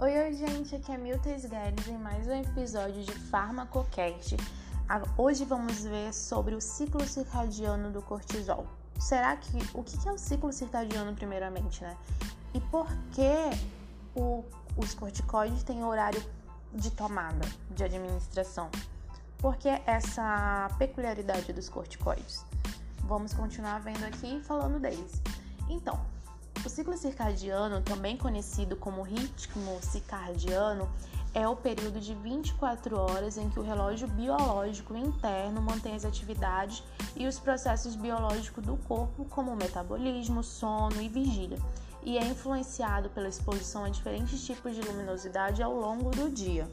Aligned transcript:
Oi, 0.00 0.16
oi, 0.16 0.32
gente, 0.32 0.76
aqui 0.76 0.92
é 0.92 0.96
Milton 0.96 1.34
Guedes 1.48 1.88
em 1.88 1.98
mais 1.98 2.24
um 2.28 2.32
episódio 2.32 3.02
de 3.02 3.10
Farmacocast. 3.10 4.36
Hoje 5.16 5.44
vamos 5.44 5.82
ver 5.82 6.14
sobre 6.14 6.54
o 6.54 6.60
ciclo 6.60 7.04
circadiano 7.04 7.90
do 7.90 8.00
cortisol. 8.00 8.64
Será 9.00 9.36
que 9.36 9.58
o 9.74 9.82
que 9.82 10.08
é 10.08 10.12
o 10.12 10.16
ciclo 10.16 10.52
circadiano 10.52 11.16
primeiramente, 11.16 11.82
né? 11.82 11.96
E 12.54 12.60
por 12.60 12.86
que 13.10 13.28
o, 14.14 14.44
os 14.76 14.94
corticoides 14.94 15.64
têm 15.64 15.82
horário 15.82 16.24
de 16.72 16.92
tomada, 16.92 17.48
de 17.72 17.82
administração? 17.82 18.70
Por 19.38 19.56
que 19.56 19.68
essa 19.84 20.68
peculiaridade 20.78 21.52
dos 21.52 21.68
corticoides? 21.68 22.44
Vamos 23.02 23.34
continuar 23.34 23.80
vendo 23.80 24.04
aqui 24.04 24.40
falando 24.44 24.78
deles. 24.78 25.20
Então, 25.68 26.00
o 26.64 26.68
ciclo 26.68 26.96
circadiano, 26.96 27.80
também 27.80 28.16
conhecido 28.16 28.76
como 28.76 29.02
ritmo 29.02 29.78
circadiano, 29.82 30.88
é 31.34 31.46
o 31.46 31.54
período 31.54 32.00
de 32.00 32.14
24 32.14 32.98
horas 32.98 33.36
em 33.36 33.48
que 33.48 33.60
o 33.60 33.62
relógio 33.62 34.08
biológico 34.08 34.96
interno 34.96 35.60
mantém 35.60 35.94
as 35.94 36.04
atividades 36.04 36.82
e 37.14 37.26
os 37.26 37.38
processos 37.38 37.94
biológicos 37.94 38.64
do 38.64 38.76
corpo, 38.76 39.24
como 39.26 39.54
metabolismo, 39.54 40.42
sono 40.42 41.00
e 41.00 41.08
vigília, 41.08 41.58
e 42.02 42.18
é 42.18 42.24
influenciado 42.24 43.10
pela 43.10 43.28
exposição 43.28 43.84
a 43.84 43.90
diferentes 43.90 44.44
tipos 44.44 44.74
de 44.74 44.80
luminosidade 44.80 45.62
ao 45.62 45.74
longo 45.74 46.10
do 46.10 46.30
dia. 46.30 46.68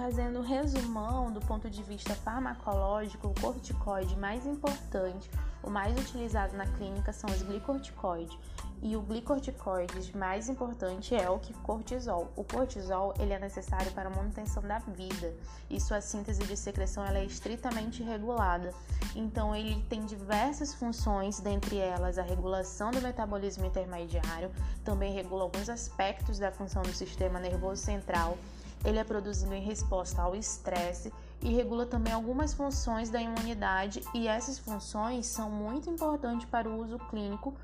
Fazendo 0.00 0.38
um 0.38 0.42
resumão 0.42 1.30
do 1.30 1.42
ponto 1.42 1.68
de 1.68 1.82
vista 1.82 2.14
farmacológico, 2.14 3.28
o 3.28 3.34
corticoide 3.38 4.16
mais 4.16 4.46
importante, 4.46 5.30
o 5.62 5.68
mais 5.68 5.94
utilizado 5.94 6.56
na 6.56 6.64
clínica 6.64 7.12
são 7.12 7.28
os 7.28 7.42
glicorticoides, 7.42 8.34
e 8.82 8.96
o 8.96 9.02
glicorticoide 9.02 10.16
mais 10.16 10.48
importante 10.48 11.14
é 11.14 11.28
o 11.28 11.38
que 11.38 11.52
cortisol. 11.52 12.32
O 12.34 12.42
cortisol 12.42 13.12
ele 13.18 13.34
é 13.34 13.38
necessário 13.38 13.92
para 13.92 14.08
a 14.08 14.16
manutenção 14.16 14.62
da 14.62 14.78
vida 14.78 15.34
e 15.68 15.78
sua 15.78 16.00
síntese 16.00 16.42
de 16.44 16.56
secreção 16.56 17.04
ela 17.04 17.18
é 17.18 17.26
estritamente 17.26 18.02
regulada. 18.02 18.72
Então 19.14 19.54
ele 19.54 19.82
tem 19.90 20.06
diversas 20.06 20.72
funções, 20.72 21.40
dentre 21.40 21.76
elas 21.76 22.16
a 22.16 22.22
regulação 22.22 22.90
do 22.90 23.02
metabolismo 23.02 23.66
intermediário, 23.66 24.50
também 24.82 25.12
regula 25.12 25.42
alguns 25.42 25.68
aspectos 25.68 26.38
da 26.38 26.50
função 26.50 26.80
do 26.80 26.94
sistema 26.94 27.38
nervoso 27.38 27.82
central 27.82 28.38
ele 28.84 28.98
é 28.98 29.04
produzido 29.04 29.54
em 29.54 29.62
resposta 29.62 30.22
ao 30.22 30.34
estresse 30.34 31.12
e 31.42 31.52
regula 31.52 31.86
também 31.86 32.12
algumas 32.12 32.52
funções 32.52 33.10
da 33.10 33.20
imunidade, 33.20 34.02
e 34.14 34.28
essas 34.28 34.58
funções 34.58 35.26
são 35.26 35.50
muito 35.50 35.88
importantes 35.88 36.46
para 36.46 36.68
o 36.68 36.82
uso 36.82 36.98
clínico 37.10 37.54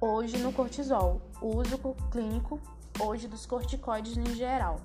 hoje 0.00 0.38
no 0.38 0.52
cortisol, 0.52 1.20
o 1.40 1.56
uso 1.56 1.78
clínico 2.10 2.60
hoje 3.00 3.26
dos 3.26 3.46
corticoides 3.46 4.16
em 4.16 4.34
geral. 4.34 4.80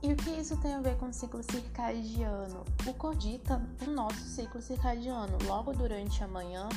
E 0.00 0.12
o 0.12 0.16
que 0.16 0.30
isso 0.30 0.56
tem 0.58 0.74
a 0.74 0.80
ver 0.80 0.96
com 0.96 1.06
o 1.06 1.12
ciclo 1.12 1.42
circadiano? 1.42 2.64
O 2.86 2.94
cordita 2.94 3.60
o 3.84 3.90
nosso 3.90 4.20
ciclo 4.20 4.62
circadiano. 4.62 5.36
Logo 5.44 5.72
durante 5.72 6.22
a 6.22 6.28
manhã, 6.28 6.68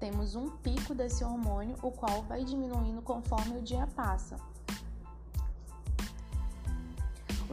temos 0.00 0.34
um 0.34 0.50
pico 0.50 0.92
desse 0.92 1.22
hormônio, 1.22 1.76
o 1.82 1.92
qual 1.92 2.22
vai 2.24 2.44
diminuindo 2.44 3.00
conforme 3.00 3.58
o 3.58 3.62
dia 3.62 3.86
passa. 3.94 4.36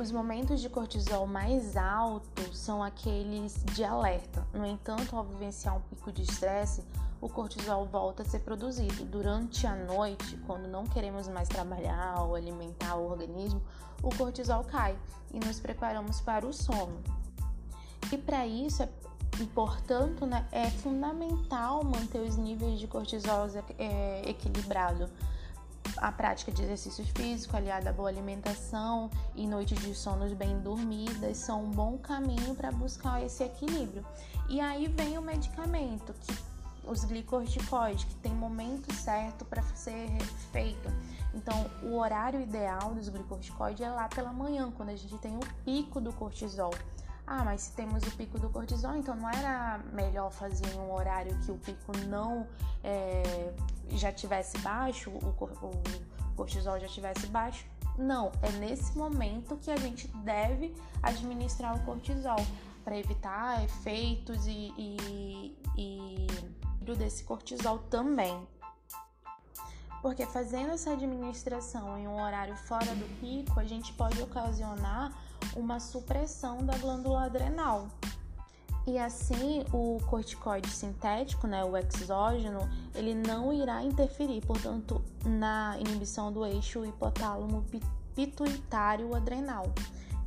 Os 0.02 0.11
momentos 0.11 0.59
de 0.59 0.67
cortisol 0.67 1.27
mais 1.27 1.77
altos 1.77 2.57
são 2.57 2.81
aqueles 2.81 3.63
de 3.66 3.83
alerta. 3.83 4.44
No 4.52 4.66
entanto, 4.66 5.16
ao 5.16 5.23
vivenciar 5.23 5.77
um 5.77 5.81
pico 5.81 6.11
de 6.11 6.23
estresse, 6.23 6.83
o 7.21 7.30
cortisol 7.30 7.85
volta 7.85 8.23
a 8.23 8.25
ser 8.25 8.39
produzido. 8.39 9.06
Durante 9.06 9.67
a 9.67 9.75
noite, 9.75 10.40
quando 10.47 10.67
não 10.67 10.88
queremos 10.88 11.28
mais 11.28 11.47
trabalhar 11.47 12.19
ou 12.23 12.34
alimentar 12.34 12.95
o 12.95 13.11
organismo, 13.11 13.61
o 14.01 14.09
cortisol 14.16 14.63
cai 14.63 14.97
e 15.31 15.40
nos 15.40 15.59
preparamos 15.59 16.19
para 16.19 16.47
o 16.47 16.51
sono. 16.51 17.00
E 18.11 18.17
para 18.17 18.47
isso, 18.47 18.81
é, 18.81 18.90
portanto, 19.53 20.25
né, 20.25 20.47
é 20.51 20.67
fundamental 20.72 21.84
manter 21.84 22.22
os 22.22 22.38
níveis 22.38 22.79
de 22.79 22.88
cortisol 22.88 23.45
é, 23.78 24.28
equilibrados 24.28 25.11
a 26.01 26.12
prática 26.12 26.51
de 26.51 26.63
exercícios 26.63 27.07
físicos, 27.09 27.53
aliada 27.53 27.91
à 27.91 27.94
boa 27.94 28.09
alimentação 28.09 29.09
e 29.35 29.45
noites 29.45 29.79
de 29.79 29.94
sonos 29.94 30.34
bem 30.34 30.59
dormidas 30.59 31.38
são 31.38 31.63
um 31.63 31.69
bom 31.69 31.95
caminho 32.00 32.56
para 32.56 32.72
buscar 32.72 33.23
esse 33.23 33.44
equilíbrio. 33.44 34.03
E 34.50 34.59
aí 34.59 34.88
vem 34.88 35.19
o 35.19 35.22
medicamento, 35.22 36.13
que 36.13 36.35
os 36.84 37.06
glicorticoides, 37.06 38.06
que 38.06 38.16
tem 38.16 38.34
momento 38.34 38.91
certo 38.95 39.45
para 39.45 39.61
ser 39.75 40.09
feito. 40.51 40.90
Então, 41.35 41.69
o 41.84 41.95
horário 41.97 42.41
ideal 42.41 42.95
dos 42.95 43.07
glicorticoides 43.07 43.81
é 43.81 43.90
lá 43.90 44.09
pela 44.09 44.34
manhã, 44.34 44.72
quando 44.72 44.90
a 44.90 44.95
gente 44.95 45.16
tem 45.19 45.38
o 45.38 45.41
pico 45.63 46.01
do 46.01 46.11
cortisol. 46.11 46.73
Ah, 47.26 47.44
mas 47.46 47.62
se 47.62 47.72
temos 47.74 48.04
o 48.04 48.12
pico 48.18 48.40
do 48.40 48.50
cortisol, 48.50 48.96
então 48.96 49.16
não 49.16 49.30
era 49.30 49.80
melhor 49.94 50.32
fazer 50.32 50.68
em 50.74 50.80
um 50.80 50.94
horário 50.94 51.38
que 51.40 51.52
o 51.52 51.58
pico 51.58 51.92
não 52.08 52.48
é, 52.84 53.54
já 53.92 54.12
tivesse 54.12 54.58
baixo, 54.59 55.09
o, 55.09 55.30
o 55.30 56.36
cortisol 56.36 56.80
já 56.80 56.88
tivesse 56.88 57.28
baixo? 57.28 57.66
Não, 57.98 58.32
é 58.42 58.52
nesse 58.54 58.98
momento 58.98 59.58
que 59.58 59.70
a 59.70 59.78
gente 59.78 60.08
deve 60.24 60.74
administrar 61.04 61.76
o 61.76 61.80
cortisol 61.86 62.40
para 62.84 62.98
evitar 62.98 63.64
efeitos 63.64 64.48
e, 64.48 64.74
e, 64.78 65.58
e 65.78 66.28
desse 66.96 67.24
cortisol 67.24 67.80
também. 67.90 68.48
Porque 70.01 70.25
fazendo 70.25 70.72
essa 70.72 70.91
administração 70.91 71.97
em 71.97 72.07
um 72.07 72.22
horário 72.22 72.56
fora 72.56 72.94
do 72.95 73.19
pico, 73.19 73.59
a 73.59 73.63
gente 73.63 73.94
pode 73.94 74.22
ocasionar 74.22 75.12
uma 75.56 75.79
supressão 75.79 76.66
da 76.66 76.78
glândula 76.78 77.25
adrenal. 77.25 77.88
E 78.88 78.97
assim, 78.97 79.63
o 79.72 80.00
corticoide 80.07 80.69
sintético, 80.69 81.45
né, 81.45 81.63
o 81.63 81.78
exógeno, 81.78 82.67
ele 82.95 83.13
não 83.13 83.53
irá 83.53 83.84
interferir, 83.84 84.41
portanto, 84.41 85.03
na 85.23 85.78
inibição 85.79 86.31
do 86.31 86.44
eixo 86.45 86.84
hipotálamo 86.84 87.63
pituitário 88.16 89.16
adrenal. 89.16 89.72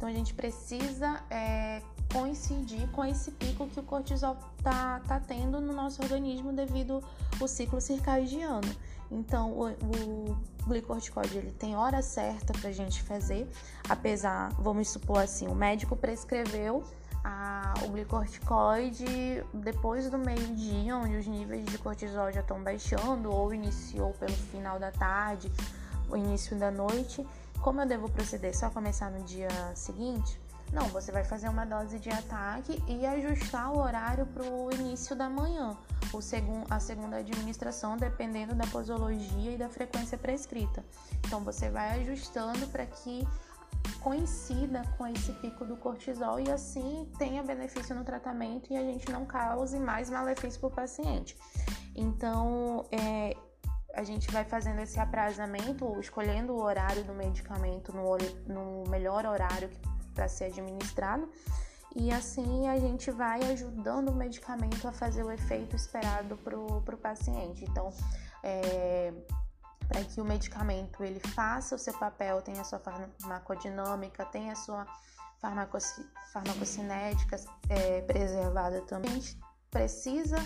Então, 0.05 0.13
a 0.13 0.19
gente 0.19 0.35
precisa 0.35 1.23
é, 1.31 1.81
coincidir 2.13 2.87
com 2.91 3.03
esse 3.07 3.31
pico 3.31 3.67
que 3.69 3.81
o 3.81 3.83
cortisol 3.83 4.37
tá, 4.63 5.01
tá 5.09 5.19
tendo 5.19 5.63
no 5.63 5.73
nosso 5.73 6.03
organismo 6.03 6.53
devido 6.53 7.03
ao 7.41 7.49
ciclo 7.49 7.81
circadiano. 7.81 8.71
Então, 9.11 9.53
o, 9.53 9.71
o 9.71 10.37
glicorticoide 10.67 11.39
ele 11.39 11.53
tem 11.53 11.75
hora 11.75 12.03
certa 12.03 12.53
para 12.53 12.69
a 12.69 12.73
gente 12.73 13.03
fazer, 13.03 13.49
apesar, 13.89 14.51
vamos 14.59 14.91
supor 14.91 15.21
assim, 15.21 15.47
o 15.47 15.55
médico 15.55 15.97
prescreveu 15.97 16.85
a, 17.25 17.73
o 17.87 17.89
glicorticoide 17.89 19.43
depois 19.55 20.11
do 20.11 20.19
meio-dia, 20.19 20.99
onde 20.99 21.17
os 21.17 21.27
níveis 21.27 21.65
de 21.65 21.79
cortisol 21.79 22.31
já 22.31 22.41
estão 22.41 22.63
baixando, 22.63 23.35
ou 23.35 23.55
iniciou 23.55 24.13
pelo 24.13 24.35
final 24.35 24.79
da 24.79 24.91
tarde, 24.91 25.51
o 26.11 26.17
início 26.17 26.59
da 26.59 26.71
noite. 26.71 27.27
Como 27.65 27.81
eu 27.81 27.87
devo 27.87 28.11
proceder? 28.11 28.55
Só 28.55 28.69
começar 28.69 29.11
no 29.11 29.25
dia 29.25 29.49
seguinte? 29.75 30.39
Não, 30.71 30.87
você 30.89 31.11
vai 31.11 31.25
fazer 31.25 31.49
uma 31.49 31.65
dose 31.65 31.99
de 31.99 32.11
ataque 32.11 32.79
e 32.87 33.07
ajustar 33.07 33.73
o 33.73 33.79
horário 33.79 34.27
para 34.27 34.45
o 34.45 34.71
início 34.71 35.17
da 35.17 35.31
manhã, 35.31 35.75
o 36.13 36.21
segun, 36.21 36.65
a 36.69 36.79
segunda 36.79 37.17
administração, 37.17 37.97
dependendo 37.97 38.55
da 38.55 38.67
posologia 38.67 39.53
e 39.53 39.57
da 39.57 39.71
frequência 39.71 40.19
prescrita. 40.19 40.85
Então, 41.27 41.41
você 41.41 41.71
vai 41.71 42.01
ajustando 42.01 42.67
para 42.67 42.85
que 42.85 43.27
coincida 44.03 44.83
com 44.99 45.07
esse 45.07 45.33
pico 45.33 45.65
do 45.65 45.75
cortisol 45.79 46.39
e 46.39 46.51
assim 46.51 47.09
tenha 47.17 47.43
benefício 47.43 47.95
no 47.95 48.05
tratamento 48.05 48.71
e 48.71 48.77
a 48.77 48.83
gente 48.83 49.11
não 49.11 49.25
cause 49.25 49.81
mais 49.81 50.11
malefício 50.11 50.61
para 50.61 50.69
o 50.69 50.71
paciente. 50.71 51.35
Então, 51.97 52.85
é, 52.91 53.35
a 53.97 54.03
gente 54.03 54.31
vai 54.31 54.45
fazendo 54.45 54.81
esse 54.81 54.99
aprazamento, 54.99 55.99
escolhendo 56.01 56.53
o 56.53 56.63
horário 56.63 57.05
do 57.05 57.15
medicamento 57.15 57.93
no, 57.93 58.17
no 58.47 58.91
melhor 58.91 59.25
horário 59.27 59.71
para 60.15 60.29
ser 60.29 60.45
administrado, 60.45 61.31
e 61.95 62.11
assim 62.11 62.69
a 62.69 62.79
gente 62.79 63.11
vai 63.11 63.41
ajudando 63.53 64.09
o 64.09 64.15
medicamento 64.15 64.87
a 64.87 64.93
fazer 64.93 65.23
o 65.23 65.31
efeito 65.31 65.77
esperado 65.77 66.37
para 66.37 66.59
o 66.59 66.99
paciente. 66.99 67.65
Então, 67.65 67.93
é, 68.43 69.13
para 69.87 70.03
que 70.03 70.21
o 70.21 70.25
medicamento 70.25 71.05
ele 71.05 71.21
faça 71.21 71.77
o 71.77 71.79
seu 71.79 71.95
papel, 71.95 72.43
tenha 72.43 72.61
a 72.61 72.65
sua 72.65 72.79
farmacodinâmica, 72.79 74.25
tenha 74.25 74.53
a 74.53 74.57
sua 74.57 74.87
farmacocinética 76.33 77.37
é, 77.69 78.01
preservada 78.03 78.81
também, 78.83 79.11
a 79.11 79.15
gente 79.15 79.39
precisa 79.71 80.37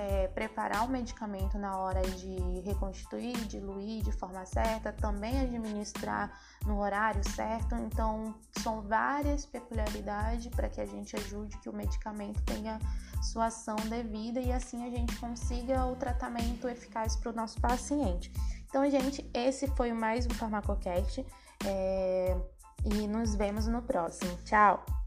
é, 0.00 0.28
preparar 0.28 0.86
o 0.86 0.88
medicamento 0.88 1.58
na 1.58 1.76
hora 1.76 2.00
de 2.00 2.60
reconstituir, 2.60 3.36
diluir 3.46 4.02
de 4.02 4.10
forma 4.12 4.46
certa, 4.46 4.92
também 4.92 5.38
administrar 5.40 6.32
no 6.64 6.80
horário 6.80 7.22
certo. 7.28 7.74
Então, 7.74 8.34
são 8.62 8.80
várias 8.80 9.44
peculiaridades 9.44 10.48
para 10.48 10.70
que 10.70 10.80
a 10.80 10.86
gente 10.86 11.14
ajude 11.16 11.58
que 11.58 11.68
o 11.68 11.72
medicamento 11.72 12.40
tenha 12.44 12.78
sua 13.22 13.46
ação 13.46 13.76
devida 13.76 14.40
e 14.40 14.50
assim 14.50 14.86
a 14.86 14.90
gente 14.90 15.14
consiga 15.16 15.84
o 15.84 15.94
tratamento 15.94 16.66
eficaz 16.66 17.14
para 17.16 17.30
o 17.30 17.34
nosso 17.34 17.60
paciente. 17.60 18.32
Então, 18.68 18.88
gente, 18.88 19.28
esse 19.34 19.66
foi 19.68 19.92
mais 19.92 20.24
um 20.24 20.30
Farmacocast 20.30 21.26
é, 21.66 22.36
e 22.84 23.06
nos 23.06 23.34
vemos 23.34 23.66
no 23.66 23.82
próximo. 23.82 24.34
Tchau! 24.44 24.99